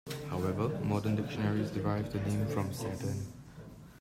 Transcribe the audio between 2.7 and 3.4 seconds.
"Saturn".